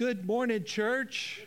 [0.00, 1.42] Good morning, church.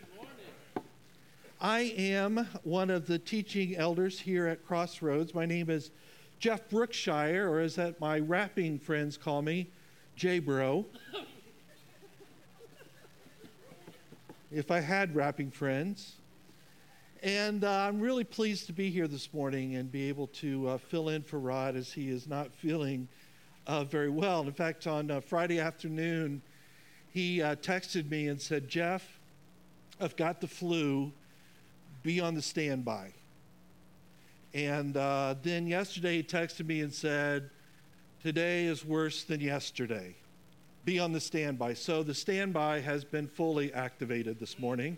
[1.59, 5.33] I am one of the teaching elders here at Crossroads.
[5.33, 5.89] My name is
[6.37, 9.71] Jeff Brookshire, or as that my rapping friends call me,
[10.15, 10.85] J Bro.
[14.51, 16.17] if I had rapping friends.
[17.23, 20.77] And uh, I'm really pleased to be here this morning and be able to uh,
[20.77, 23.07] fill in for Rod as he is not feeling
[23.65, 24.41] uh, very well.
[24.41, 26.43] In fact, on uh, Friday afternoon,
[27.13, 29.19] he uh, texted me and said, Jeff,
[30.01, 31.11] I've got the flu.
[32.01, 33.13] Be on the standby.
[34.53, 37.49] And uh, then yesterday, he texted me and said,
[38.21, 40.15] Today is worse than yesterday.
[40.85, 41.75] Be on the standby.
[41.75, 44.97] So the standby has been fully activated this morning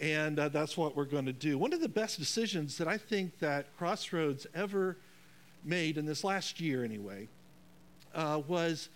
[0.00, 1.58] and uh, that's what we're going to do.
[1.58, 4.96] One of the best decisions that I think that Crossroads ever
[5.64, 7.28] made in this last year, anyway,
[8.14, 8.88] uh, was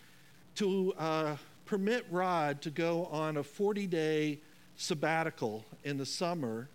[0.57, 1.37] to uh,
[1.71, 4.41] permit Rod to go on a 40 day
[4.75, 6.69] sabbatical in the summer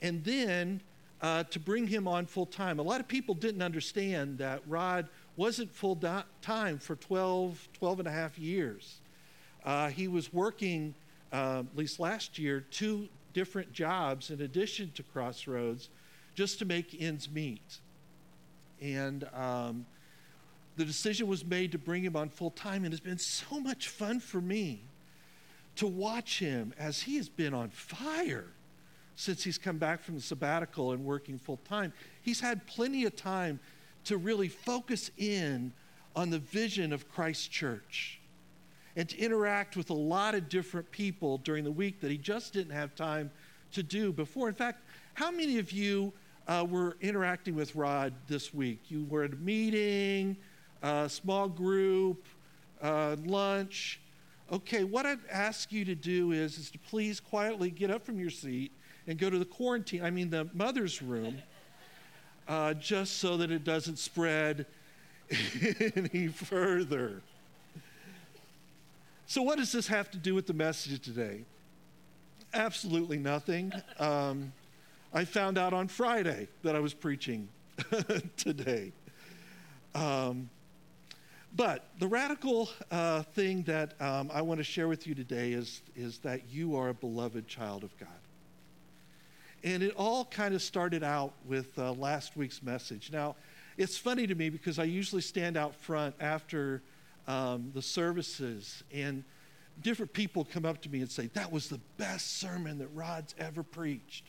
[0.00, 0.80] and then
[1.20, 2.78] uh, to bring him on full time.
[2.78, 6.02] A lot of people didn't understand that Rod wasn't full
[6.40, 8.96] time for 12, 12 and a half years.
[9.62, 10.94] Uh, he was working,
[11.30, 15.90] uh, at least last year, two different jobs in addition to Crossroads
[16.34, 17.78] just to make ends meet.
[18.80, 19.84] And um,
[20.76, 23.88] the decision was made to bring him on full time, and it's been so much
[23.88, 24.82] fun for me
[25.76, 28.46] to watch him as he has been on fire
[29.16, 31.92] since he's come back from the sabbatical and working full time.
[32.22, 33.60] He's had plenty of time
[34.04, 35.72] to really focus in
[36.16, 38.20] on the vision of Christ Church
[38.96, 42.52] and to interact with a lot of different people during the week that he just
[42.52, 43.30] didn't have time
[43.72, 44.48] to do before.
[44.48, 46.12] In fact, how many of you
[46.46, 48.80] uh, were interacting with Rod this week?
[48.88, 50.36] You were at a meeting,
[50.84, 52.26] a small group,
[52.82, 54.00] uh, lunch.
[54.52, 58.18] Okay, what I'd ask you to do is, is to please quietly get up from
[58.18, 58.70] your seat
[59.06, 61.38] and go to the quarantine, I mean, the mother's room,
[62.46, 64.66] uh, just so that it doesn't spread
[65.96, 67.22] any further.
[69.26, 71.44] So, what does this have to do with the message today?
[72.52, 73.72] Absolutely nothing.
[73.98, 74.52] Um,
[75.14, 77.48] I found out on Friday that I was preaching
[78.36, 78.92] today.
[79.94, 80.50] Um,
[81.56, 85.82] but the radical uh, thing that um, I want to share with you today is,
[85.94, 88.08] is that you are a beloved child of God.
[89.62, 93.10] And it all kind of started out with uh, last week's message.
[93.12, 93.36] Now,
[93.76, 96.82] it's funny to me because I usually stand out front after
[97.26, 99.24] um, the services, and
[99.80, 103.34] different people come up to me and say, That was the best sermon that Rod's
[103.38, 104.24] ever preached.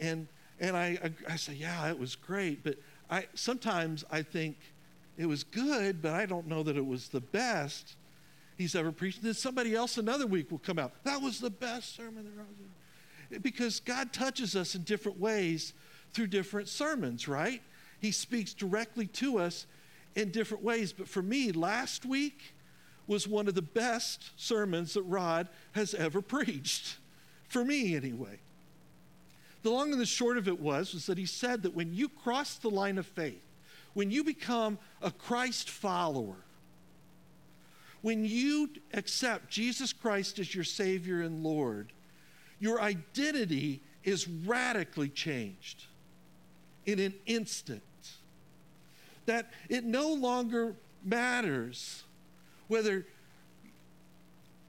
[0.00, 0.28] And,
[0.60, 2.62] and I, I, I say, Yeah, it was great.
[2.62, 2.76] But
[3.10, 4.56] I, sometimes I think
[5.16, 7.96] it was good, but I don't know that it was the best
[8.56, 9.18] he's ever preached.
[9.18, 12.32] And then somebody else another week will come out, That was the best sermon that
[12.32, 15.72] ever Because God touches us in different ways
[16.12, 17.62] through different sermons, right?
[18.00, 19.66] He speaks directly to us
[20.14, 20.92] in different ways.
[20.92, 22.54] But for me, last week
[23.06, 26.96] was one of the best sermons that Rod has ever preached.
[27.48, 28.40] For me, anyway.
[29.62, 32.08] The long and the short of it was, was that he said that when you
[32.08, 33.45] cross the line of faith,
[33.96, 36.36] when you become a Christ follower,
[38.02, 41.94] when you accept Jesus Christ as your Savior and Lord,
[42.58, 45.86] your identity is radically changed
[46.84, 47.82] in an instant
[49.24, 52.04] that it no longer matters
[52.68, 53.06] whether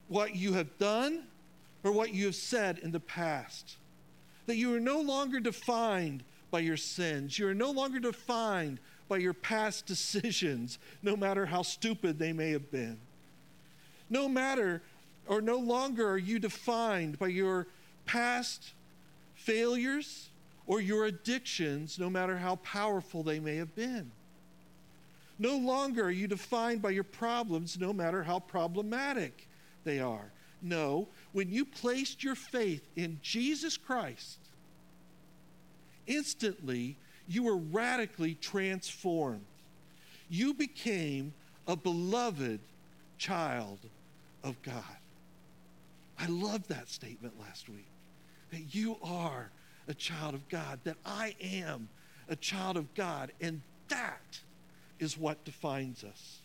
[0.08, 1.26] what you have done
[1.84, 3.76] or what you have said in the past.
[4.46, 7.38] That you are no longer defined by your sins.
[7.38, 12.52] You are no longer defined by your past decisions, no matter how stupid they may
[12.52, 12.98] have been.
[14.10, 14.82] No matter
[15.28, 17.68] or no longer are you defined by your
[18.06, 18.74] past
[19.36, 20.30] failures
[20.66, 24.12] or your addictions, no matter how powerful they may have been.
[25.40, 29.48] No longer are you defined by your problems, no matter how problematic
[29.84, 30.32] they are.
[30.62, 34.40] No, when you placed your faith in Jesus Christ,
[36.08, 36.98] instantly
[37.28, 39.46] you were radically transformed.
[40.30, 41.34] You became
[41.68, 42.60] a beloved
[43.18, 43.80] child
[44.44, 44.84] of God.
[46.20, 47.88] I loved that statement last week
[48.52, 49.52] that you are
[49.88, 51.90] a child of God, that I am
[52.30, 54.40] a child of God, and that
[55.00, 56.40] is what defines us.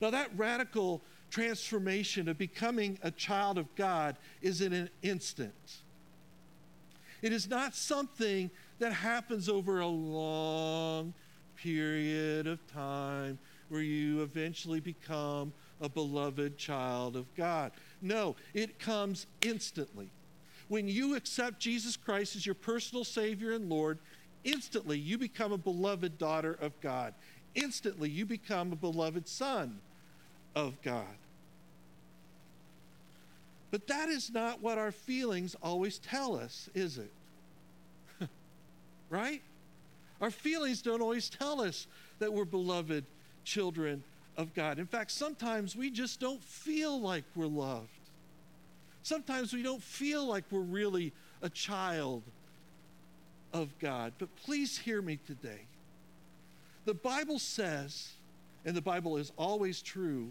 [0.00, 5.82] Now, that radical transformation of becoming a child of God is in an instant.
[7.22, 11.14] It is not something that happens over a long
[11.56, 13.38] period of time
[13.68, 17.72] where you eventually become a beloved child of God.
[18.02, 20.10] No, it comes instantly.
[20.68, 23.98] When you accept Jesus Christ as your personal Savior and Lord,
[24.44, 27.14] instantly you become a beloved daughter of God.
[27.54, 29.78] Instantly you become a beloved son
[30.54, 31.04] of God.
[33.70, 37.10] But that is not what our feelings always tell us, is it?
[39.10, 39.42] Right?
[40.20, 41.86] Our feelings don't always tell us
[42.18, 43.04] that we're beloved
[43.44, 44.02] children
[44.36, 44.78] of God.
[44.78, 47.88] In fact, sometimes we just don't feel like we're loved.
[49.02, 51.12] Sometimes we don't feel like we're really
[51.42, 52.22] a child
[53.52, 54.12] of God.
[54.18, 55.66] But please hear me today.
[56.86, 58.12] The Bible says,
[58.64, 60.30] and the Bible is always true,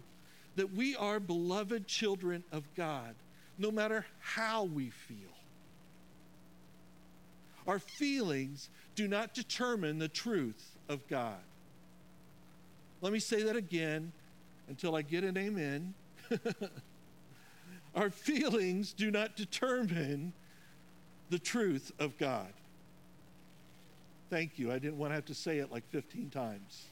[0.56, 3.16] that we are beloved children of God,
[3.58, 5.18] no matter how we feel.
[7.68, 11.40] Our feelings do not determine the truth of God.
[13.02, 14.12] Let me say that again
[14.68, 15.94] until I get an amen.
[17.96, 20.34] Our feelings do not determine
[21.30, 22.52] the truth of God.
[24.30, 24.72] Thank you.
[24.72, 26.86] I didn't want to have to say it like 15 times.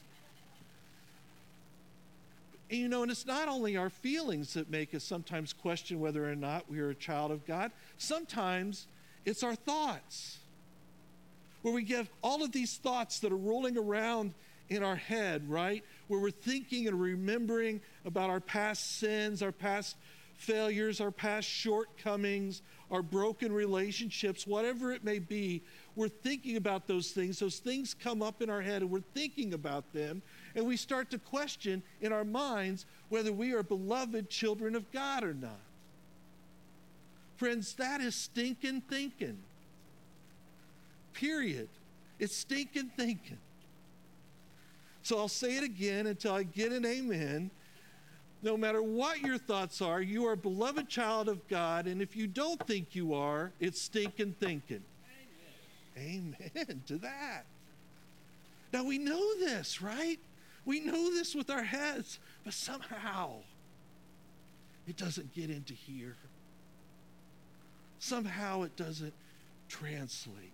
[2.70, 6.34] You know, and it's not only our feelings that make us sometimes question whether or
[6.34, 8.86] not we are a child of God, sometimes
[9.24, 10.38] it's our thoughts.
[11.62, 14.34] Where we get all of these thoughts that are rolling around
[14.68, 15.84] in our head, right?
[16.08, 19.96] Where we're thinking and remembering about our past sins, our past
[20.36, 25.62] failures, our past shortcomings, our broken relationships, whatever it may be,
[25.94, 27.38] we're thinking about those things.
[27.38, 30.22] Those things come up in our head and we're thinking about them.
[30.54, 35.22] And we start to question in our minds whether we are beloved children of God
[35.22, 35.60] or not.
[37.36, 39.38] Friends, that is stinking thinking.
[41.12, 41.68] Period.
[42.18, 43.38] It's stinking thinking.
[45.02, 47.50] So I'll say it again until I get an amen
[48.42, 51.86] no matter what your thoughts are, you are a beloved child of God.
[51.86, 54.82] And if you don't think you are, it's stinking thinking.
[55.96, 57.44] Amen, Amen to that.
[58.72, 60.18] Now we know this, right?
[60.64, 63.30] We know this with our heads, but somehow
[64.88, 66.16] it doesn't get into here.
[68.00, 69.14] Somehow it doesn't
[69.68, 70.52] translate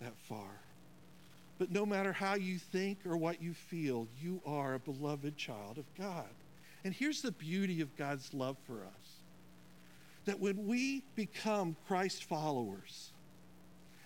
[0.00, 0.60] that far.
[1.58, 5.78] But no matter how you think or what you feel, you are a beloved child
[5.78, 6.28] of God.
[6.84, 9.18] And here's the beauty of God's love for us
[10.24, 13.12] that when we become Christ followers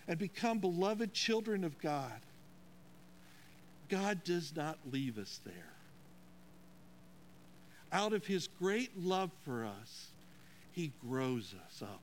[0.06, 2.20] and become beloved children of God,
[3.88, 5.72] God does not leave us there.
[7.92, 10.12] Out of his great love for us,
[10.70, 12.00] he grows us up.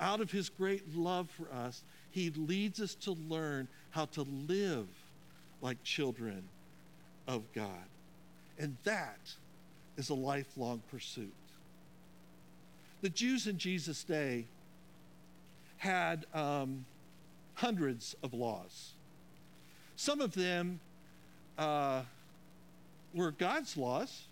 [0.00, 4.88] Out of his great love for us, he leads us to learn how to live
[5.60, 6.42] like children
[7.26, 7.88] of God.
[8.58, 9.18] And that
[9.96, 11.32] is a lifelong pursuit.
[13.00, 14.46] The Jews in Jesus' day
[15.76, 16.84] had um,
[17.54, 18.92] hundreds of laws.
[19.96, 20.80] Some of them
[21.56, 22.02] uh,
[23.14, 24.22] were God's laws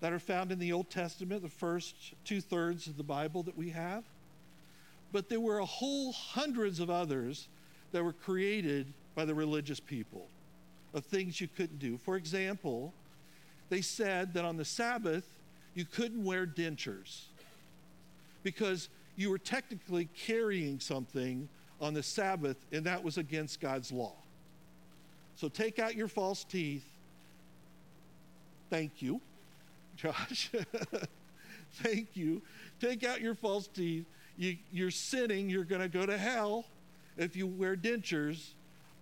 [0.00, 1.94] that are found in the Old Testament, the first
[2.24, 4.04] two thirds of the Bible that we have.
[5.12, 7.48] But there were a whole hundreds of others
[7.92, 10.28] that were created by the religious people
[10.94, 11.96] of things you couldn't do.
[11.98, 12.92] For example,
[13.68, 15.24] they said that on the Sabbath,
[15.74, 17.22] you couldn't wear dentures
[18.42, 21.48] because you were technically carrying something
[21.80, 24.14] on the Sabbath, and that was against God's law.
[25.36, 26.84] So take out your false teeth.
[28.68, 29.20] Thank you,
[29.96, 30.50] Josh.
[31.82, 32.42] Thank you.
[32.80, 34.04] Take out your false teeth.
[34.40, 35.50] You, you're sinning.
[35.50, 36.64] You're going to go to hell
[37.18, 38.52] if you wear dentures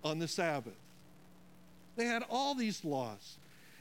[0.02, 0.74] on the Sabbath.
[1.94, 3.36] They had all these laws.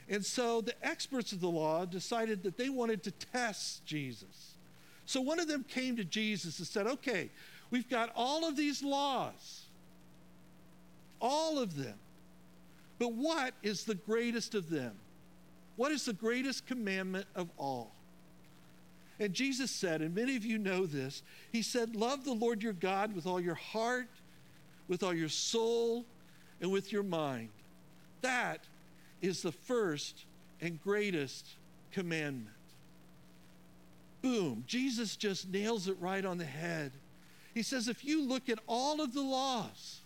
[0.08, 4.54] And so the experts of the law decided that they wanted to test Jesus.
[5.04, 7.28] So one of them came to Jesus and said, Okay,
[7.72, 9.64] we've got all of these laws,
[11.20, 11.96] all of them.
[13.00, 14.92] But what is the greatest of them?
[15.74, 17.90] What is the greatest commandment of all?
[19.20, 22.72] And Jesus said, and many of you know this, He said, Love the Lord your
[22.72, 24.08] God with all your heart,
[24.86, 26.04] with all your soul,
[26.60, 27.48] and with your mind.
[28.20, 28.64] That
[29.20, 30.24] is the first
[30.60, 31.46] and greatest
[31.92, 32.54] commandment.
[34.22, 34.64] Boom.
[34.66, 36.92] Jesus just nails it right on the head.
[37.54, 40.00] He says, if you look at all of the laws,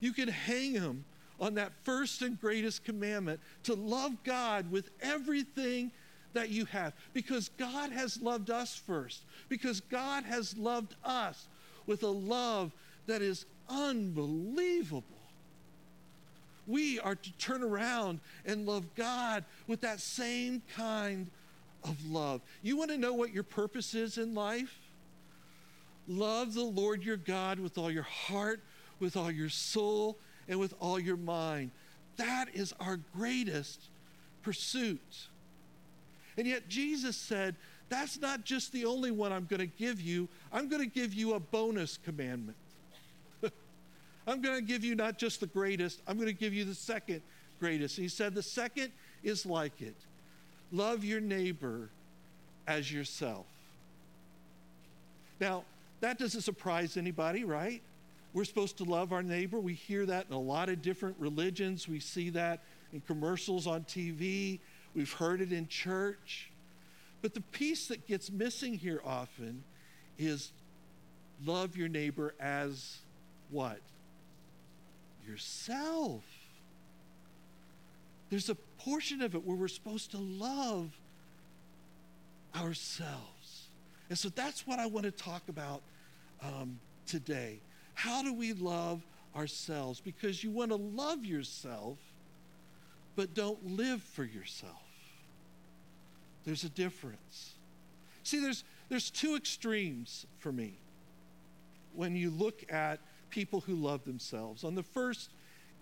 [0.00, 1.04] you can hang them
[1.40, 5.92] on that first and greatest commandment to love God with everything
[6.32, 6.92] that you have.
[7.12, 9.22] Because God has loved us first.
[9.48, 11.46] Because God has loved us
[11.86, 12.72] with a love
[13.06, 15.18] that is unbelievable
[16.68, 21.28] we are to turn around and love God with that same kind
[21.82, 22.42] of love.
[22.62, 24.78] You want to know what your purpose is in life?
[26.06, 28.62] Love the Lord your God with all your heart,
[29.00, 31.70] with all your soul, and with all your mind.
[32.16, 33.80] That is our greatest
[34.42, 35.28] pursuit.
[36.38, 37.56] And yet, Jesus said,
[37.88, 41.12] That's not just the only one I'm going to give you, I'm going to give
[41.12, 42.56] you a bonus commandment.
[44.26, 46.76] I'm going to give you not just the greatest, I'm going to give you the
[46.76, 47.22] second
[47.58, 47.98] greatest.
[47.98, 48.92] And he said, The second
[49.22, 49.96] is like it
[50.70, 51.88] love your neighbor
[52.66, 53.46] as yourself.
[55.40, 55.64] Now,
[56.00, 57.82] that doesn't surprise anybody, right?
[58.32, 59.58] We're supposed to love our neighbor.
[59.58, 61.88] We hear that in a lot of different religions.
[61.88, 62.60] We see that
[62.92, 64.60] in commercials on TV.
[64.98, 66.50] We've heard it in church.
[67.22, 69.62] But the piece that gets missing here often
[70.18, 70.50] is
[71.46, 72.98] love your neighbor as
[73.52, 73.78] what?
[75.24, 76.24] Yourself.
[78.28, 80.90] There's a portion of it where we're supposed to love
[82.56, 83.68] ourselves.
[84.08, 85.80] And so that's what I want to talk about
[86.42, 87.60] um, today.
[87.94, 89.00] How do we love
[89.36, 90.00] ourselves?
[90.00, 91.98] Because you want to love yourself,
[93.14, 94.87] but don't live for yourself.
[96.44, 97.54] There's a difference.
[98.22, 100.74] See, there's, there's two extremes for me
[101.94, 104.64] when you look at people who love themselves.
[104.64, 105.30] On the first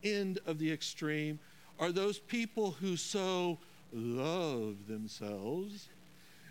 [0.03, 1.39] end of the extreme
[1.79, 3.59] are those people who so
[3.93, 5.89] love themselves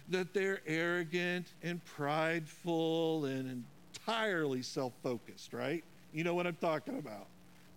[0.10, 5.84] that they're arrogant and prideful and entirely self focused, right?
[6.14, 7.28] You know what I'm talking about.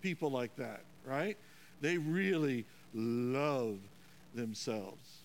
[0.02, 1.36] People like that, right?
[1.80, 3.78] They really love
[4.34, 5.18] themselves.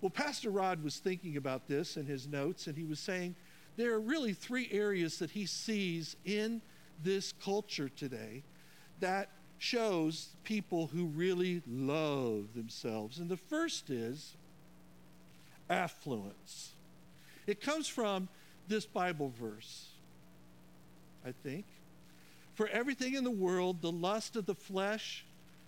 [0.00, 3.34] Well, Pastor Rod was thinking about this in his notes, and he was saying
[3.76, 6.62] there are really three areas that he sees in
[7.02, 8.42] this culture today
[9.00, 13.18] that shows people who really love themselves.
[13.18, 14.36] And the first is
[15.68, 16.72] affluence.
[17.46, 18.28] It comes from
[18.68, 19.88] this Bible verse,
[21.26, 21.66] I think.
[22.54, 25.26] For everything in the world, the lust of the flesh,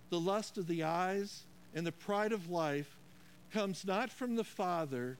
[0.09, 1.43] the lust of the eyes,
[1.75, 2.97] and the pride of life
[3.53, 5.17] comes not from the Father,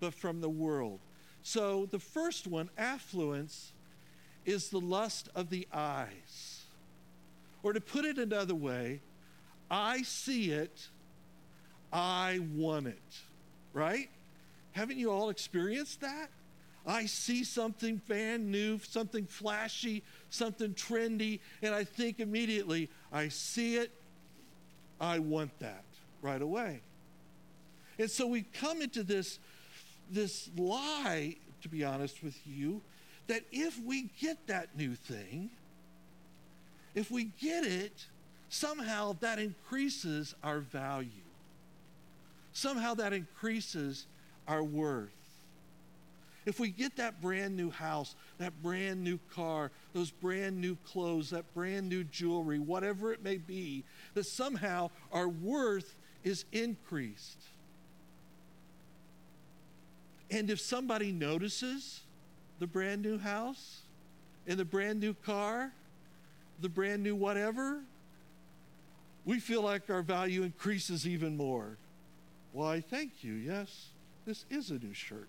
[0.00, 1.00] but from the world.
[1.42, 3.72] So the first one, affluence,
[4.44, 6.64] is the lust of the eyes.
[7.62, 9.00] Or to put it another way,
[9.70, 10.88] I see it,
[11.92, 13.18] I want it,
[13.72, 14.10] right?
[14.72, 16.28] Haven't you all experienced that?
[16.86, 23.76] I see something brand new, something flashy, something trendy, and I think immediately, I see
[23.76, 23.90] it,
[25.00, 25.84] I want that
[26.22, 26.80] right away.
[28.00, 29.38] And so we've come into this,
[30.10, 32.80] this lie, to be honest with you,
[33.26, 35.50] that if we get that new thing,
[36.94, 38.06] if we get it,
[38.48, 41.10] somehow that increases our value.
[42.54, 44.06] Somehow that increases
[44.48, 45.10] our worth.
[46.46, 51.30] If we get that brand new house, that brand new car, those brand new clothes,
[51.30, 57.38] that brand new jewelry, whatever it may be, that somehow our worth is increased.
[60.30, 62.00] And if somebody notices
[62.58, 63.80] the brand new house
[64.46, 65.72] and the brand new car,
[66.60, 67.80] the brand new whatever,
[69.24, 71.76] we feel like our value increases even more.
[72.52, 73.34] Why, thank you.
[73.34, 73.88] Yes,
[74.26, 75.28] this is a new shirt.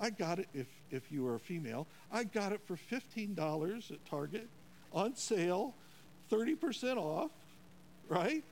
[0.00, 4.04] I got it, if, if you are a female, I got it for $15 at
[4.06, 4.48] Target
[4.92, 5.74] on sale,
[6.30, 7.30] 30% off,
[8.08, 8.42] right?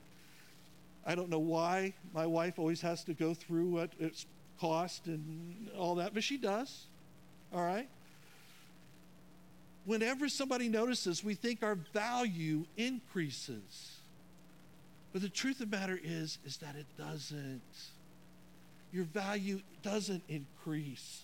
[1.04, 4.26] I don't know why my wife always has to go through what it's
[4.60, 6.86] cost and all that, but she does.
[7.52, 7.88] All right?
[9.84, 13.98] Whenever somebody notices, we think our value increases.
[15.12, 17.60] But the truth of the matter is, is that it doesn't.
[18.92, 21.22] Your value doesn't increase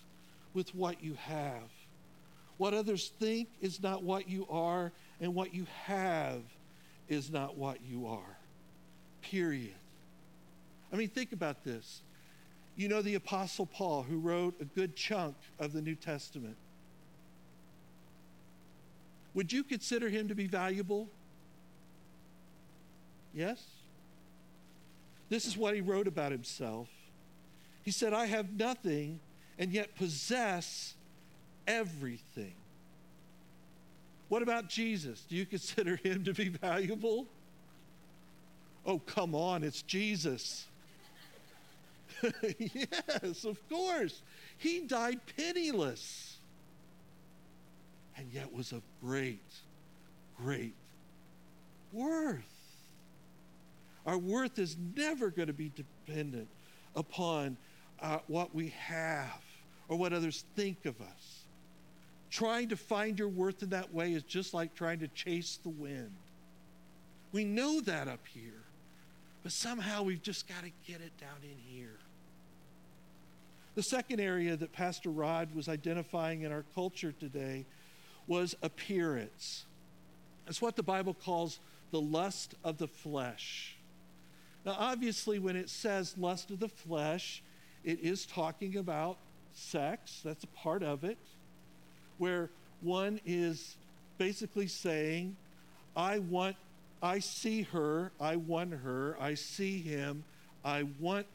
[0.54, 1.70] with what you have.
[2.56, 6.42] What others think is not what you are, and what you have
[7.08, 8.36] is not what you are.
[9.22, 9.74] Period.
[10.92, 12.02] I mean, think about this.
[12.78, 16.56] You know the Apostle Paul, who wrote a good chunk of the New Testament.
[19.34, 21.08] Would you consider him to be valuable?
[23.34, 23.60] Yes?
[25.28, 26.88] This is what he wrote about himself.
[27.82, 29.18] He said, I have nothing
[29.58, 30.94] and yet possess
[31.66, 32.54] everything.
[34.28, 35.24] What about Jesus?
[35.28, 37.26] Do you consider him to be valuable?
[38.86, 40.67] Oh, come on, it's Jesus.
[42.58, 44.22] yes, of course.
[44.56, 46.38] He died penniless
[48.18, 49.54] and yet was of great,
[50.36, 50.74] great
[51.92, 52.42] worth.
[54.04, 56.48] Our worth is never going to be dependent
[56.96, 57.56] upon
[58.00, 59.42] uh, what we have
[59.88, 61.44] or what others think of us.
[62.30, 65.70] Trying to find your worth in that way is just like trying to chase the
[65.70, 66.12] wind.
[67.32, 68.64] We know that up here,
[69.48, 71.96] but somehow we've just got to get it down in here.
[73.76, 77.64] The second area that Pastor Rod was identifying in our culture today
[78.26, 79.64] was appearance.
[80.48, 81.60] It's what the Bible calls
[81.92, 83.78] the lust of the flesh.
[84.66, 87.42] Now, obviously, when it says lust of the flesh,
[87.84, 89.16] it is talking about
[89.54, 90.20] sex.
[90.22, 91.16] That's a part of it,
[92.18, 92.50] where
[92.82, 93.78] one is
[94.18, 95.36] basically saying,
[95.96, 96.56] I want,
[97.02, 100.24] I see her, I want her, I see him,
[100.64, 101.26] I want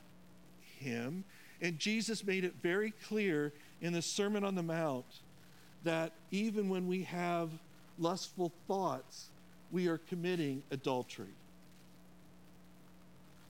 [0.80, 1.24] him.
[1.62, 5.06] And Jesus made it very clear in the Sermon on the Mount
[5.84, 7.50] that even when we have
[7.98, 9.30] lustful thoughts,
[9.72, 11.36] we are committing adultery.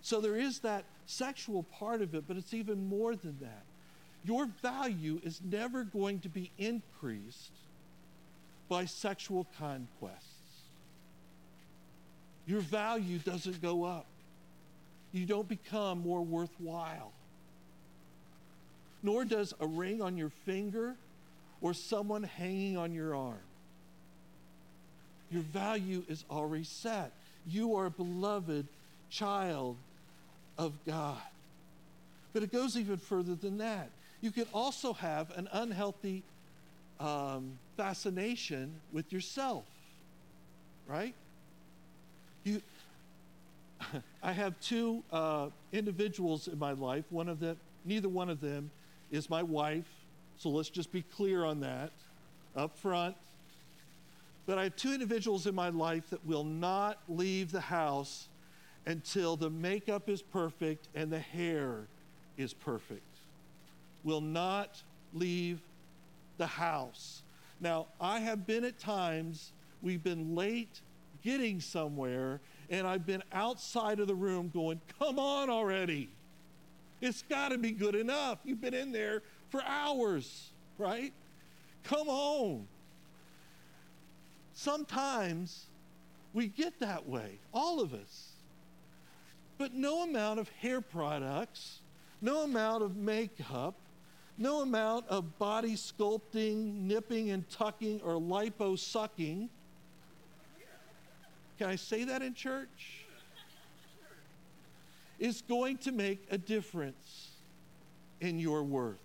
[0.02, 3.64] So there is that sexual part of it, but it's even more than that.
[4.26, 7.52] Your value is never going to be increased
[8.70, 10.33] by sexual conquests.
[12.46, 14.06] Your value doesn't go up.
[15.12, 17.12] You don't become more worthwhile.
[19.02, 20.96] Nor does a ring on your finger
[21.62, 23.38] or someone hanging on your arm.
[25.32, 27.12] Your value is already set.
[27.48, 28.68] You are a beloved
[29.10, 29.78] child
[30.58, 31.22] of God.
[32.34, 33.90] But it goes even further than that.
[34.22, 36.24] You can also have an unhealthy
[37.00, 39.66] um, fascination with yourself,
[40.88, 41.14] right?
[42.44, 42.62] You,
[44.24, 47.06] I have two uh, individuals in my life.
[47.10, 48.72] One of them, neither one of them,
[49.12, 49.88] is my wife.
[50.38, 51.92] So let's just be clear on that
[52.56, 53.16] up front.
[54.46, 58.28] But I have two individuals in my life that will not leave the house
[58.86, 61.88] until the makeup is perfect and the hair
[62.38, 63.02] is perfect.
[64.04, 64.82] Will not
[65.14, 65.62] leave
[66.38, 67.22] the house.
[67.62, 70.82] Now, I have been at times, we've been late
[71.24, 76.10] getting somewhere, and I've been outside of the room going, Come on already.
[77.02, 78.40] It's got to be good enough.
[78.46, 81.12] You've been in there for hours, right?
[81.84, 82.66] Come on.
[84.54, 85.66] Sometimes
[86.34, 88.30] we get that way, all of us.
[89.58, 91.80] But no amount of hair products,
[92.22, 93.76] no amount of makeup,
[94.38, 99.50] no amount of body sculpting, nipping and tucking, or lipo sucking.
[101.58, 103.06] Can I say that in church?
[105.20, 107.30] Is going to make a difference
[108.20, 108.98] in your worth.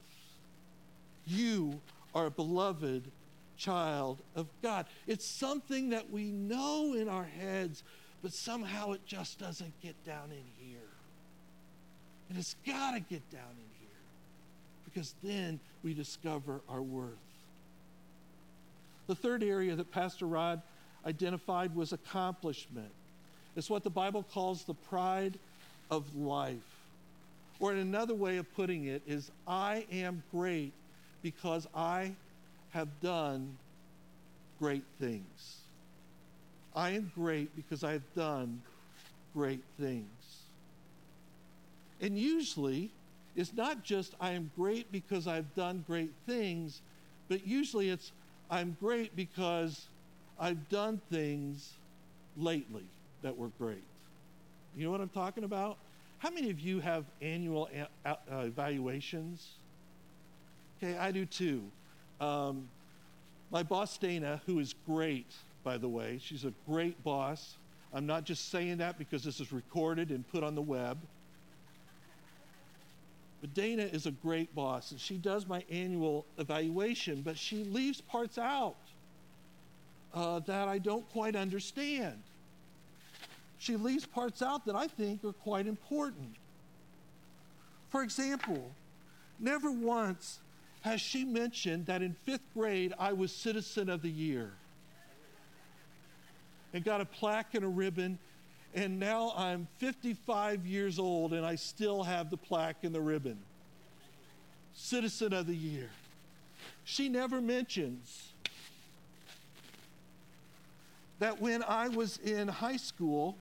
[1.26, 1.80] You
[2.14, 3.10] are a beloved
[3.56, 4.86] child of God.
[5.06, 7.82] It's something that we know in our heads,
[8.22, 10.78] but somehow it just doesn't get down in here.
[12.28, 13.88] And it's got to get down in here
[14.84, 17.12] because then we discover our worth.
[19.06, 20.62] The third area that Pastor Rod
[21.06, 22.90] identified was accomplishment.
[23.56, 25.38] It's what the Bible calls the pride
[25.90, 26.56] of life.
[27.60, 30.72] Or, another way of putting it, is I am great
[31.22, 32.12] because I
[32.70, 33.56] have done
[34.60, 35.56] great things.
[36.74, 38.62] I am great because I have done
[39.34, 40.06] great things.
[42.00, 42.90] And usually,
[43.34, 46.80] it's not just I am great because I've done great things,
[47.28, 48.12] but usually it's
[48.50, 49.86] I'm great because
[50.38, 51.72] I've done things
[52.36, 52.84] lately
[53.22, 53.82] that were great.
[54.76, 55.78] You know what I'm talking about?
[56.18, 59.48] How many of you have annual a- a- evaluations?
[60.78, 61.62] Okay, I do too.
[62.20, 62.68] Um,
[63.50, 67.56] my boss, Dana, who is great, by the way, she's a great boss.
[67.92, 70.98] I'm not just saying that because this is recorded and put on the web.
[73.40, 78.00] But Dana is a great boss, and she does my annual evaluation, but she leaves
[78.00, 78.76] parts out
[80.14, 82.22] uh, that I don't quite understand.
[83.58, 86.36] She leaves parts out that I think are quite important.
[87.88, 88.70] For example,
[89.38, 90.38] never once
[90.82, 94.52] has she mentioned that in fifth grade I was Citizen of the Year
[96.72, 98.18] and got a plaque and a ribbon.
[98.74, 103.38] And now I'm 55 years old and I still have the plaque and the ribbon.
[104.74, 105.90] Citizen of the Year.
[106.84, 108.27] She never mentions
[111.18, 113.36] that when I was in high school,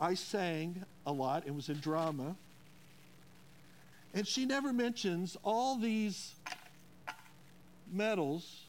[0.00, 1.44] I sang a lot.
[1.46, 2.36] It was in drama.
[4.14, 6.34] And she never mentions all these
[7.90, 8.62] medals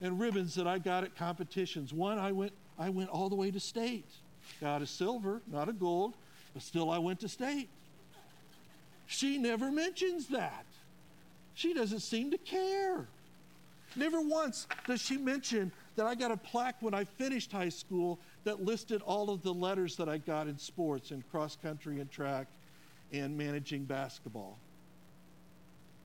[0.00, 1.92] and ribbons that I got at competitions.
[1.92, 4.06] One, I went, I went all the way to state.
[4.60, 6.14] got a silver, not a gold,
[6.52, 7.68] but still I went to state.
[9.06, 10.66] She never mentions that.
[11.54, 13.06] She doesn't seem to care.
[13.94, 18.20] Never once does she mention that I got a plaque when I finished high school
[18.44, 22.10] that listed all of the letters that I got in sports and cross country and
[22.10, 22.46] track
[23.12, 24.58] and managing basketball.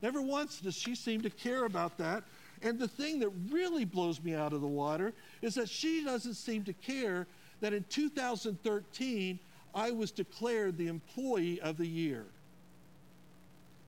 [0.01, 2.23] Never once does she seem to care about that.
[2.63, 6.35] And the thing that really blows me out of the water is that she doesn't
[6.35, 7.27] seem to care
[7.59, 9.39] that in 2013
[9.73, 12.25] I was declared the employee of the year.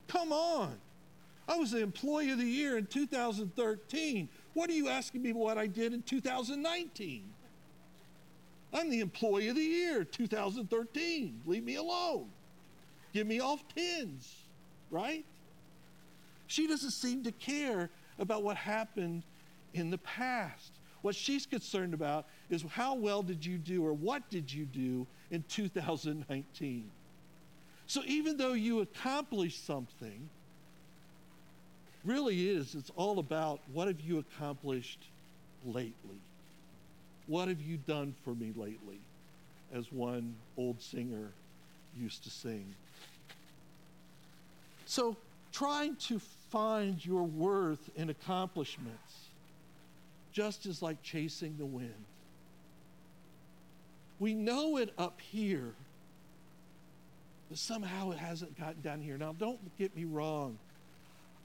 [0.07, 0.75] Come on.
[1.47, 4.29] I was the employee of the year in 2013.
[4.53, 7.23] What are you asking me what I did in 2019?
[8.73, 11.41] I'm the employee of the year 2013.
[11.45, 12.29] Leave me alone.
[13.13, 14.35] Give me off tens,
[14.89, 15.23] right?
[16.47, 17.89] She doesn't seem to care
[18.19, 19.23] about what happened
[19.73, 20.71] in the past.
[21.01, 25.05] What she's concerned about is how well did you do or what did you do
[25.31, 26.89] in 2019?
[27.85, 30.29] So even though you accomplished something,
[32.05, 34.99] really is, it's all about what have you accomplished
[35.65, 36.19] lately?
[37.27, 38.99] What have you done for me lately?
[39.73, 41.31] As one old singer
[41.97, 42.65] used to sing.
[44.85, 45.15] So,
[45.51, 46.19] trying to
[46.51, 49.29] find your worth in accomplishments
[50.33, 51.93] just is like chasing the wind.
[54.19, 55.73] We know it up here,
[57.49, 59.17] but somehow it hasn't gotten down here.
[59.17, 60.57] Now, don't get me wrong.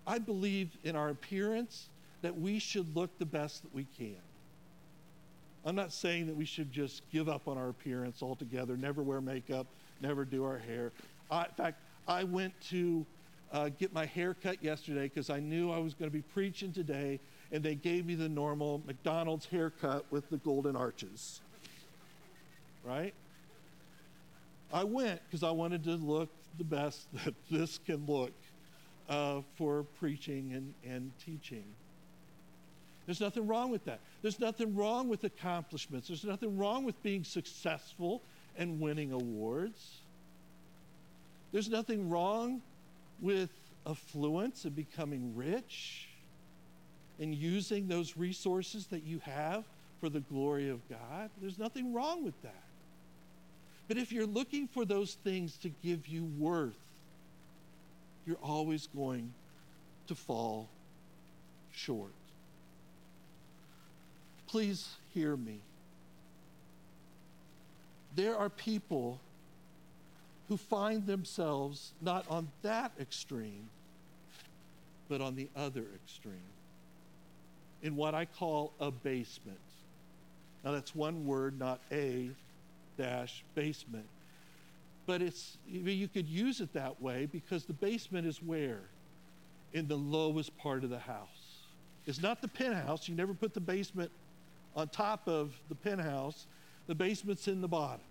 [0.09, 1.91] I believe in our appearance
[2.23, 4.17] that we should look the best that we can.
[5.67, 9.21] I'm not saying that we should just give up on our appearance altogether, never wear
[9.21, 9.67] makeup,
[10.01, 10.93] never do our hair.
[11.31, 13.05] I, in fact, I went to
[13.53, 16.73] uh, get my hair cut yesterday because I knew I was going to be preaching
[16.73, 17.21] today,
[17.53, 21.43] and they gave me the normal McDonald's haircut with the golden arches.
[22.83, 23.13] Right?
[24.73, 28.33] I went because I wanted to look the best that this can look
[29.09, 31.65] uh, for preaching and, and teaching.
[33.07, 34.01] There's nothing wrong with that.
[34.21, 36.09] There's nothing wrong with accomplishments.
[36.09, 38.23] There's nothing wrong with being successful
[38.59, 40.01] and winning awards.
[41.53, 42.61] There's nothing wrong
[43.21, 43.51] with
[43.87, 46.09] affluence and becoming rich
[47.19, 49.65] and using those resources that you have
[50.01, 51.31] for the glory of God.
[51.41, 52.63] There's nothing wrong with that.
[53.89, 56.77] But if you're looking for those things to give you worth,
[58.29, 59.33] you're always going
[60.07, 60.69] to fall
[61.73, 62.13] short.
[64.47, 65.61] Please hear me.
[68.15, 69.19] There are people
[70.49, 73.71] who find themselves not on that extreme,
[75.09, 76.35] but on the other extreme,
[77.83, 79.59] in what I call abasement.
[80.65, 82.29] Now, that's one word, not a
[82.99, 84.05] dash basement.
[85.09, 88.83] But it's, you could use it that way because the basement is where?
[89.73, 91.63] In the lowest part of the house.
[92.05, 93.09] It's not the penthouse.
[93.09, 94.11] You never put the basement
[94.77, 96.47] on top of the penthouse,
[96.89, 98.05] the basement's in the bottom.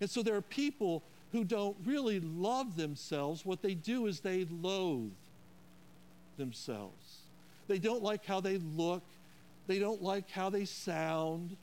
[0.00, 4.48] And so there are people who don't really love themselves, what they do is they
[4.50, 5.12] loathe
[6.36, 7.18] themselves.
[7.68, 9.04] They don't like how they look,
[9.68, 11.56] they don't like how they sound,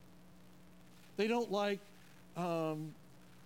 [1.18, 1.80] they don't like
[2.34, 2.94] um,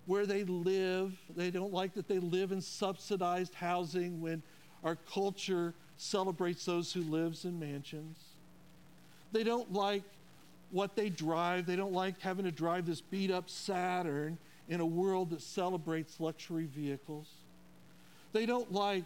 [0.07, 4.43] where they live, they don't like that they live in subsidized housing when
[4.85, 8.19] our culture celebrates those who lives in mansions.
[9.33, 10.05] They don't like
[10.71, 11.67] what they drive.
[11.67, 14.39] They don't like having to drive this beat up Saturn
[14.69, 17.29] in a world that celebrates luxury vehicles.
[18.33, 19.05] They don't like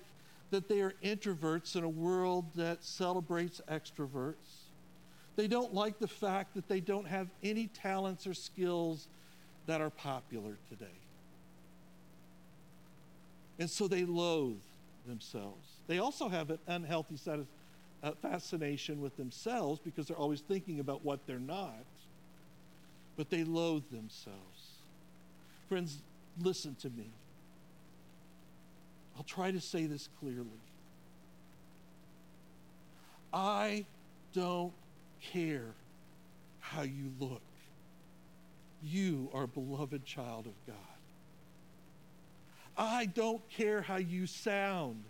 [0.51, 4.67] that they are introverts in a world that celebrates extroverts.
[5.37, 9.07] They don't like the fact that they don't have any talents or skills
[9.71, 10.99] that are popular today.
[13.61, 14.57] And so they loathe
[15.07, 15.69] themselves.
[15.87, 17.17] They also have an unhealthy
[18.03, 21.85] uh, fascination with themselves because they're always thinking about what they're not,
[23.17, 24.81] but they loathe themselves.
[25.69, 25.99] Friends,
[26.43, 27.07] listen to me.
[29.17, 30.49] I'll try to say this clearly.
[33.33, 33.85] I
[34.33, 34.73] don't
[35.21, 35.75] care
[36.59, 37.43] how you look.
[38.83, 40.77] You are a beloved child of God.
[42.77, 45.05] I don't care how you sound.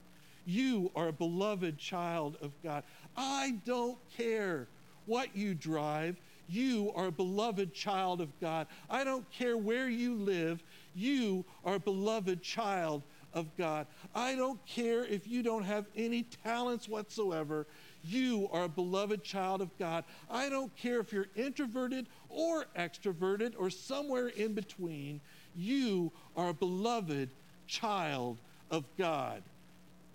[0.47, 2.83] You are a beloved child of God.
[3.17, 4.67] I don't care
[5.07, 6.17] what you drive.
[6.49, 8.67] You are a beloved child of God.
[8.89, 10.63] I don't care where you live,
[10.97, 13.03] you are a beloved child
[13.33, 13.87] of God.
[14.15, 17.67] I don't care if you don't have any talents whatsoever.
[18.03, 20.05] You are a beloved child of God.
[20.29, 25.21] I don't care if you're introverted or extroverted or somewhere in between.
[25.57, 27.31] You are a beloved
[27.67, 28.39] child
[28.71, 29.43] of God.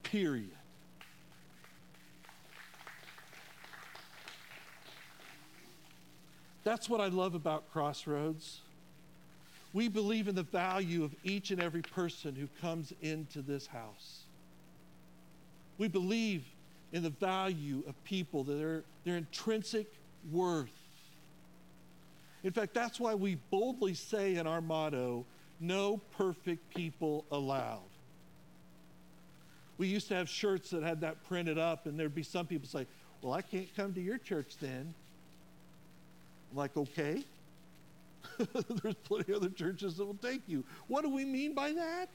[0.04, 0.49] Period.
[6.63, 8.62] That's what I love about Crossroads.
[9.71, 14.21] We believe in the value of each and every person who comes into this house.
[15.78, 16.43] We believe
[16.91, 19.93] in the value of people, their, their intrinsic
[20.32, 20.69] worth.
[22.45, 25.25] In fact, that's why we boldly say in our motto,
[25.60, 27.79] no perfect people allowed.
[29.79, 32.69] We used to have shirts that had that printed up, and there'd be some people
[32.69, 32.86] say,
[33.23, 34.93] Well, I can't come to your church then.
[36.51, 37.23] I'm like, okay.
[38.38, 40.63] There's plenty of other churches that will take you.
[40.88, 42.10] What do we mean by that?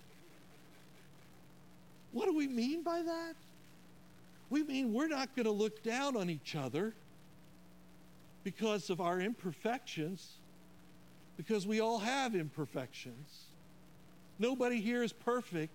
[2.12, 3.34] What do we mean by that?
[4.48, 6.94] We mean we're not going to look down on each other
[8.44, 10.34] because of our imperfections,
[11.36, 13.44] because we all have imperfections.
[14.38, 15.74] Nobody here is perfect,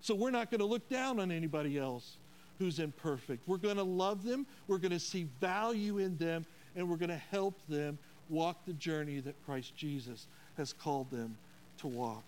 [0.00, 2.16] so we're not going to look down on anybody else
[2.58, 3.48] who's imperfect.
[3.48, 6.44] We're going to love them, we're going to see value in them,
[6.76, 11.36] and we're going to help them walk the journey that Christ Jesus has called them
[11.78, 12.24] to walk.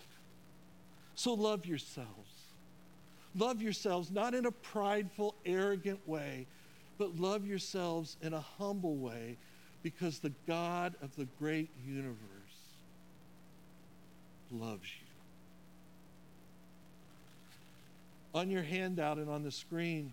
[1.14, 2.08] So love yourselves.
[3.34, 6.46] Love yourselves not in a prideful, arrogant way,
[6.98, 9.36] but love yourselves in a humble way
[9.82, 12.18] because the God of the great universe
[14.50, 15.06] loves you.
[18.34, 20.12] On your handout and on the screen,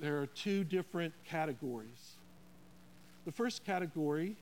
[0.00, 2.16] there are two different categories.
[3.26, 4.36] The first category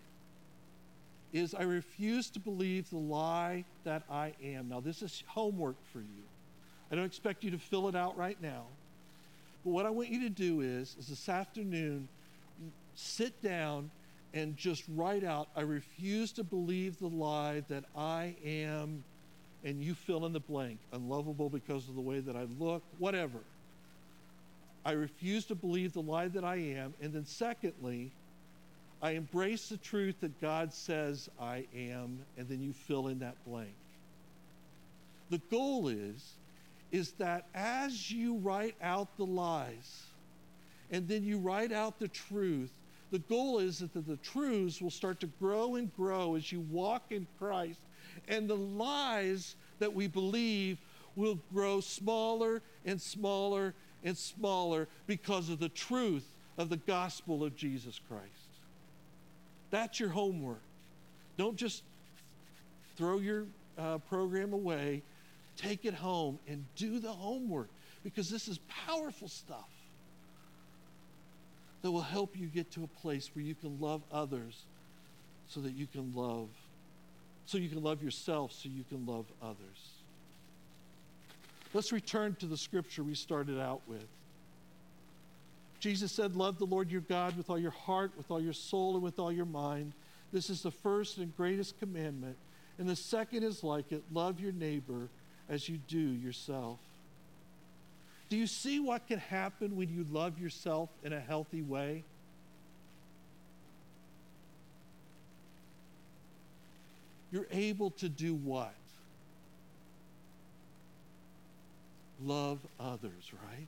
[1.33, 4.69] is I refuse to believe the lie that I am.
[4.69, 6.25] Now, this is homework for you.
[6.91, 8.65] I don't expect you to fill it out right now.
[9.69, 12.09] But what I want you to do is, is this afternoon,
[12.95, 13.91] sit down
[14.33, 19.05] and just write out, I refuse to believe the lie that I am,
[19.65, 23.41] and you fill in the blank, unlovable because of the way that I look, whatever.
[24.87, 26.95] I refuse to believe the lie that I am.
[27.03, 28.11] And then, secondly,
[29.03, 33.37] I embrace the truth that God says I am, and then you fill in that
[33.47, 33.75] blank.
[35.29, 36.38] The goal is
[36.91, 40.03] is that as you write out the lies
[40.91, 42.73] and then you write out the truth,
[43.11, 47.05] the goal is that the, truths will start to grow and grow as you walk
[47.11, 47.81] in Christ,
[48.27, 50.79] and the lies that we believe
[51.17, 53.75] will grow smaller and smaller
[54.05, 56.27] and smaller because of the truth
[56.59, 58.25] of the gospel of Jesus Christ.
[59.71, 60.63] That's your homework.
[61.37, 61.83] Don't just
[62.97, 63.45] throw your
[63.79, 65.03] uh, program away
[65.59, 67.69] Take it home and do the homework
[68.05, 69.69] because this is powerful stuff
[71.83, 74.63] that will help you get to a place where you can love others
[75.49, 76.49] so that you can love
[77.45, 79.99] so you can love yourself so you can love others.
[81.73, 84.07] Let's return to the scripture we started out with.
[85.81, 88.95] Jesus said, Love the Lord your God with all your heart, with all your soul,
[88.95, 89.93] and with all your mind.
[90.31, 92.37] This is the first and greatest commandment.
[92.79, 95.09] And the second is like it love your neighbor
[95.49, 96.79] as you do yourself.
[98.29, 102.05] Do you see what can happen when you love yourself in a healthy way?
[107.31, 108.75] You're able to do what?
[112.23, 113.67] Love others, right?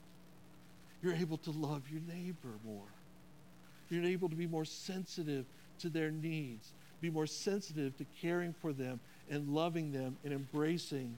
[1.03, 2.89] You're able to love your neighbor more.
[3.89, 5.45] You're able to be more sensitive
[5.81, 11.15] to their needs, be more sensitive to caring for them and loving them and embracing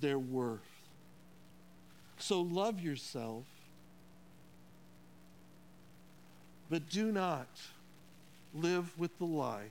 [0.00, 0.60] their worth.
[2.18, 3.44] So love yourself,
[6.68, 7.48] but do not
[8.54, 9.70] live with the lie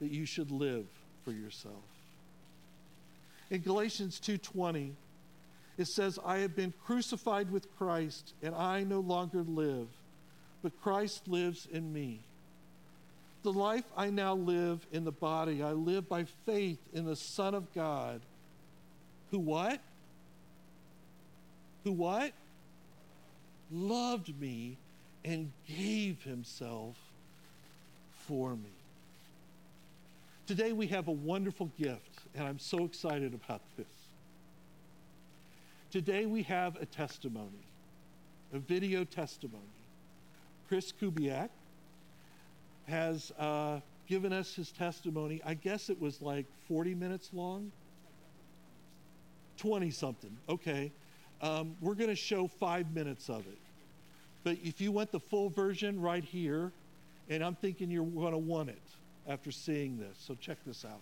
[0.00, 0.86] that you should live
[1.24, 1.84] for yourself.
[3.50, 4.94] In Galatians 2:20,
[5.76, 9.88] it says, "I have been crucified with Christ, and I no longer live,
[10.62, 12.20] but Christ lives in me."
[13.42, 17.54] The life I now live in the body, I live by faith in the Son
[17.54, 18.20] of God
[19.30, 19.80] who what?
[21.84, 22.32] Who what?
[23.70, 24.76] Loved me
[25.24, 26.96] and gave himself
[28.26, 28.72] for me.
[30.46, 33.86] Today we have a wonderful gift, and I'm so excited about this.
[35.90, 37.66] Today we have a testimony,
[38.52, 39.62] a video testimony.
[40.68, 41.50] Chris Kubiak
[42.88, 45.40] has uh, given us his testimony.
[45.44, 47.70] I guess it was like 40 minutes long.
[49.60, 50.34] 20 something.
[50.48, 50.90] Okay.
[51.42, 53.58] Um, we're going to show five minutes of it.
[54.42, 56.72] But if you want the full version right here,
[57.28, 58.80] and I'm thinking you're going to want it
[59.28, 60.16] after seeing this.
[60.18, 61.00] So check this out.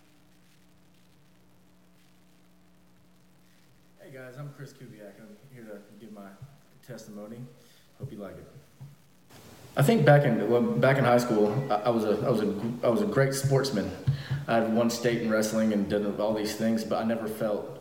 [4.00, 5.12] Hey guys, I'm Chris Kubiak.
[5.20, 6.28] I'm here to give my
[6.84, 7.36] testimony.
[8.00, 8.46] Hope you like it.
[9.76, 12.40] I think back in well, back in high school, I, I, was a I was
[12.40, 13.90] a I was a great sportsman.
[14.48, 17.77] I had won state in wrestling and did all these things, but I never felt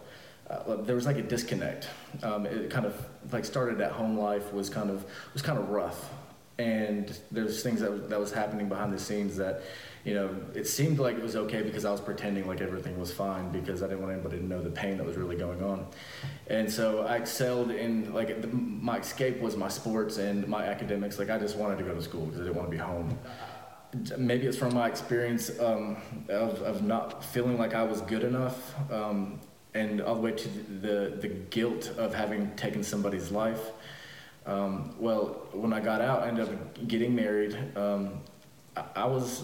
[0.49, 1.89] uh, there was like a disconnect.
[2.23, 2.93] Um, it kind of
[3.31, 6.09] like started at home life was kind of was kind of rough,
[6.57, 9.63] and there's things that was, that was happening behind the scenes that
[10.07, 13.11] you know, it seemed like it was okay because I was pretending like everything was
[13.11, 15.85] fine because I didn't want anybody to know the pain that was really going on.
[16.47, 21.19] And so I excelled in, like, the, my escape was my sports and my academics.
[21.19, 23.19] Like, I just wanted to go to school because I didn't want to be home.
[24.17, 25.97] Maybe it's from my experience um,
[26.29, 29.41] of, of not feeling like I was good enough um,
[29.77, 30.49] and all the way to
[30.81, 33.71] the, the guilt of having taken somebody's life.
[34.45, 37.57] Um, well, when I got out, I ended up getting married.
[37.75, 38.21] Um,
[38.75, 39.43] I, I was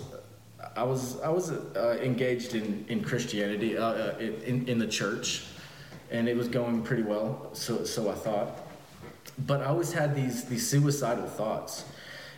[0.75, 5.43] I was I was uh, engaged in in Christianity uh, uh, in in the church,
[6.09, 7.49] and it was going pretty well.
[7.53, 8.61] So so I thought,
[9.45, 11.85] but I always had these these suicidal thoughts,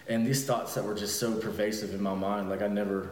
[0.08, 2.50] and these thoughts that were just so pervasive in my mind.
[2.50, 3.12] Like I never,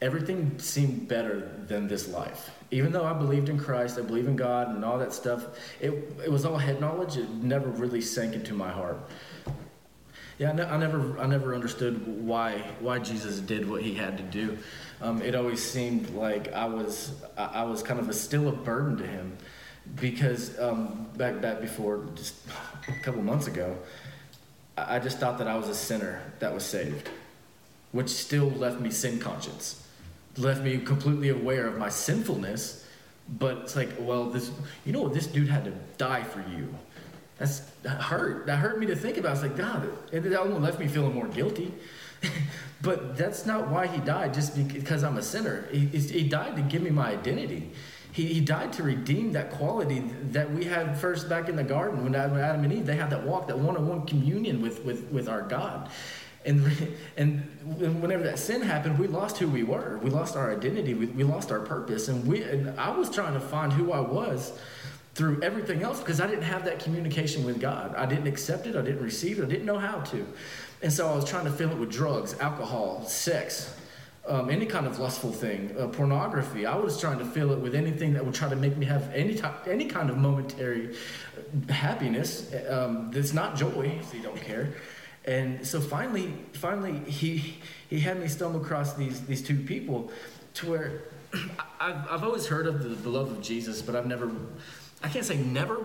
[0.00, 2.50] everything seemed better than this life.
[2.70, 5.46] Even though I believed in Christ, I believe in God and all that stuff.
[5.80, 5.90] It
[6.24, 7.16] it was all head knowledge.
[7.16, 8.98] It never really sank into my heart.
[10.36, 14.58] Yeah, I never, I never understood why why Jesus did what he had to do.
[15.00, 18.96] Um, it always seemed like I was I was kind of a, still a burden
[18.96, 19.36] to him,
[20.00, 22.34] because um, back back before just
[22.88, 23.76] a couple months ago,
[24.76, 27.08] I just thought that I was a sinner that was saved,
[27.94, 29.86] which still left me sin conscious,
[30.36, 32.86] left me completely aware of my sinfulness.
[33.26, 34.50] But it's like, well, this
[34.84, 36.74] you know, this dude had to die for you
[37.38, 38.46] that's, that hurt.
[38.46, 39.32] That hurt me to think about.
[39.32, 41.72] It's like, God, and that only left me feeling more guilty.
[42.82, 45.66] but that's not why he died, just because I'm a sinner.
[45.70, 47.70] He, he died to give me my identity.
[48.12, 52.04] He, he died to redeem that quality that we had first back in the garden
[52.04, 55.28] when Adam, Adam and Eve, they had that walk, that one-on-one communion with, with, with
[55.28, 55.90] our God.
[56.44, 56.70] And,
[57.16, 57.40] and
[58.02, 59.98] whenever that sin happened, we lost who we were.
[60.02, 60.94] We lost our identity.
[60.94, 62.08] We, we lost our purpose.
[62.08, 64.58] And, we, and I was trying to find who I was
[65.14, 67.94] through everything else because I didn't have that communication with God.
[67.96, 70.26] I didn't accept it, I didn't receive it, I didn't know how to.
[70.82, 73.74] And so I was trying to fill it with drugs, alcohol, sex,
[74.26, 76.66] um, any kind of lustful thing, uh, pornography.
[76.66, 79.12] I was trying to fill it with anything that would try to make me have
[79.14, 80.96] any, type, any kind of momentary
[81.68, 84.74] happiness um, that's not joy, so you don't care.
[85.26, 87.58] And so finally, finally, he,
[87.88, 90.10] he had me stumble across these, these two people
[90.54, 91.02] to where
[91.80, 94.30] I've, I've always heard of the, the love of Jesus, but I've never
[95.04, 95.84] I can't say never,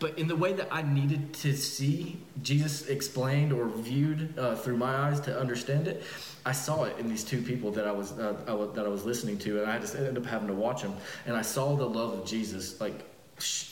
[0.00, 4.76] but in the way that I needed to see Jesus explained or viewed uh, through
[4.76, 6.02] my eyes to understand it,
[6.44, 8.34] I saw it in these two people that I was uh,
[8.74, 11.34] that I was listening to, and I just ended up having to watch them, and
[11.34, 13.00] I saw the love of Jesus like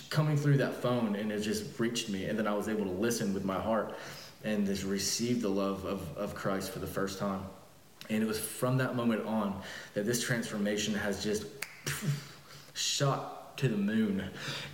[0.09, 2.91] coming through that phone, and it just reached me, and then I was able to
[2.91, 3.95] listen with my heart,
[4.45, 7.43] and just receive the love of, of Christ for the first time,
[8.09, 9.61] and it was from that moment on
[9.95, 11.47] that this transformation has just
[12.75, 14.23] shot to the moon.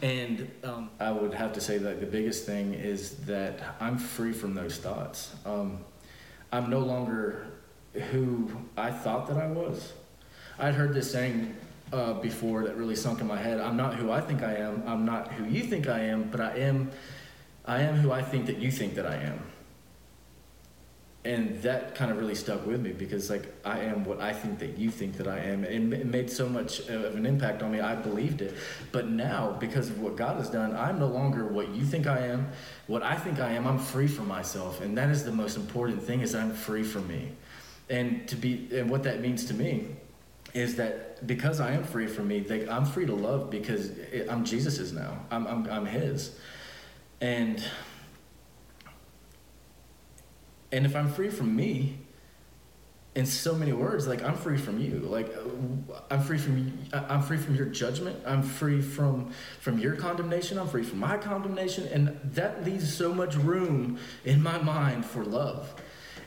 [0.02, 4.32] And um, I would have to say that the biggest thing is that I'm free
[4.32, 5.34] from those thoughts.
[5.46, 5.78] Um,
[6.52, 7.46] I'm no longer
[8.10, 9.92] who I thought that I was.
[10.58, 11.56] I'd heard this saying
[11.92, 13.58] uh, before that really sunk in my head.
[13.58, 14.82] I'm not who I think I am.
[14.86, 16.90] I'm not who you think I am, but I am.
[17.64, 19.40] I am who I think that you think that I am
[21.24, 24.58] and that kind of really stuck with me because like i am what i think
[24.58, 25.64] that you think that i am.
[25.64, 27.80] And it made so much of an impact on me.
[27.80, 28.54] I believed it.
[28.92, 32.18] But now because of what god has done i'm no longer what you think i
[32.18, 32.48] am.
[32.86, 34.80] What i think i am i'm free from myself.
[34.82, 37.32] And that is the most important thing is i'm free from me.
[37.88, 39.86] And to be and what that means to me
[40.52, 43.92] is that because i am free from me they, i'm free to love because
[44.28, 45.20] i'm jesus's now.
[45.30, 46.38] I'm, I'm, I'm his.
[47.20, 47.64] And
[50.74, 51.98] and if I'm free from me,
[53.14, 54.98] in so many words, like I'm free from you.
[54.98, 55.32] Like
[56.10, 58.18] I'm free from I'm free from your judgment.
[58.26, 59.30] I'm free from
[59.60, 60.58] from your condemnation.
[60.58, 65.24] I'm free from my condemnation, and that leaves so much room in my mind for
[65.24, 65.72] love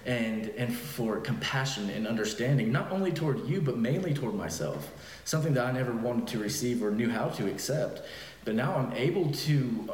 [0.05, 4.93] and and for compassion and understanding not only toward you but mainly toward myself
[5.25, 8.03] something that i never wanted to receive or knew how to accept
[8.47, 9.89] but now i'm able to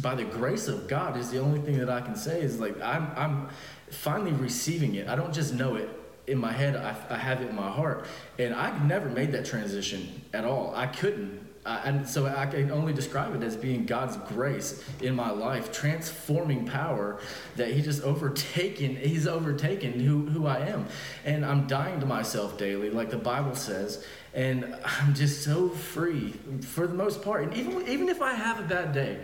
[0.00, 2.74] by the grace of god is the only thing that i can say is like
[2.80, 3.48] i'm i'm
[3.90, 5.08] finally receiving it.
[5.08, 5.88] I don't just know it
[6.26, 6.76] in my head.
[6.76, 8.06] I, I have it in my heart.
[8.38, 10.72] And i never made that transition at all.
[10.74, 11.44] I couldn't.
[11.64, 15.72] Uh, and so I can only describe it as being God's grace in my life,
[15.72, 17.18] transforming power
[17.56, 18.94] that He just overtaken.
[18.94, 20.86] He's overtaken who, who I am,
[21.24, 24.06] and I'm dying to myself daily, like the Bible says,
[24.36, 27.42] and I'm just so free for the most part.
[27.42, 29.18] And even even if I have a bad day,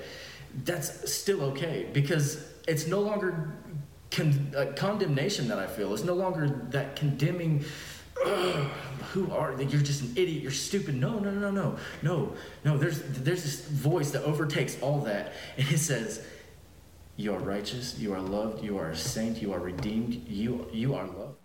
[0.65, 3.53] that's still okay because it's no longer
[4.11, 5.93] con- uh, condemnation that I feel.
[5.93, 7.65] It's no longer that condemning
[9.13, 10.43] who are you're just an idiot.
[10.43, 10.95] You're stupid.
[10.95, 12.33] No no no no no
[12.65, 12.79] no.
[12.79, 15.35] There's there's this voice that overtakes all that.
[15.59, 16.25] And it says
[17.17, 17.99] you are righteous.
[17.99, 18.65] You are loved.
[18.65, 19.43] You are a saint.
[19.43, 20.27] You are redeemed.
[20.27, 21.37] You you are loved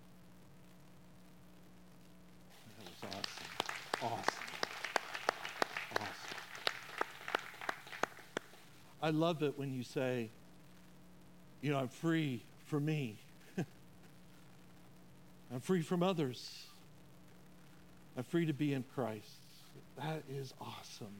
[2.78, 3.48] that was awesome
[4.02, 4.34] awesome
[6.00, 6.28] awesome
[9.08, 10.30] i love it when you say
[11.62, 13.16] you know i'm free for me
[15.52, 16.64] I'm free from others.
[18.18, 19.26] I'm free to be in Christ.
[19.98, 21.14] That is awesome.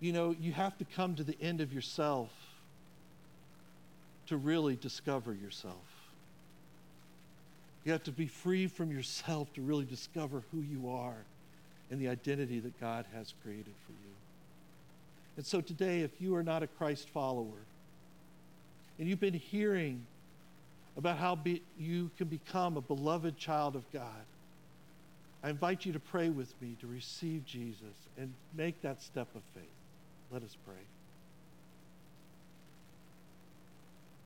[0.00, 2.30] You know, you have to come to the end of yourself
[4.26, 5.76] to really discover yourself.
[7.84, 11.24] You have to be free from yourself to really discover who you are
[11.90, 14.11] and the identity that God has created for you.
[15.36, 17.66] And so today, if you are not a Christ follower
[18.98, 20.04] and you've been hearing
[20.96, 24.26] about how be, you can become a beloved child of God.
[25.42, 29.42] I invite you to pray with me to receive Jesus and make that step of
[29.54, 29.64] faith.
[30.30, 30.74] Let us pray.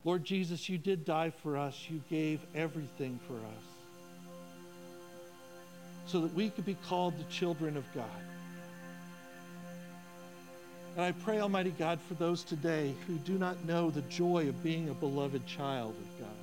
[0.04, 1.86] Lord Jesus, you did die for us.
[1.88, 3.64] You gave everything for us
[6.06, 8.04] so that we could be called the children of God.
[10.96, 14.62] And I pray, Almighty God, for those today who do not know the joy of
[14.62, 16.36] being a beloved child of God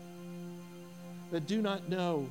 [1.31, 2.29] that do not know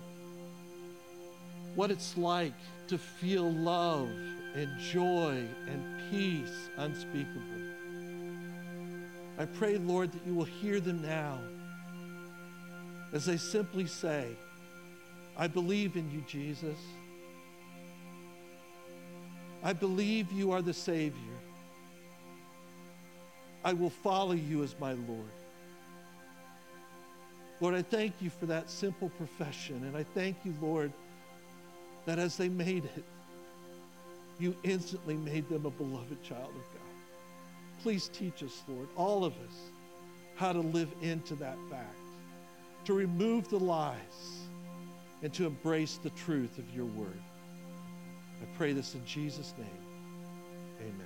[1.75, 2.53] what it's like
[2.87, 4.09] to feel love
[4.55, 7.43] and joy and peace unspeakable.
[9.39, 11.41] I pray, Lord, that you will hear them now
[13.12, 14.29] as they simply say,
[15.37, 16.79] I believe in you, Jesus.
[19.64, 21.32] I believe you are the Savior.
[23.65, 25.31] I will follow you as my Lord.
[27.61, 29.85] Lord, I thank you for that simple profession.
[29.85, 30.93] And I thank you, Lord,
[32.07, 33.05] that as they made it,
[34.41, 36.93] you instantly made them a beloved child of God.
[37.83, 39.71] Please teach us, Lord, all of us,
[40.35, 41.97] how to live into that fact,
[42.87, 44.43] to remove the lies,
[45.23, 47.23] and to embrace the truth of your word.
[48.43, 49.69] I pray this in Jesus' name.
[50.81, 50.95] Amen.